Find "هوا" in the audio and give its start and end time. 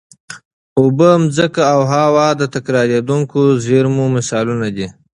1.93-2.27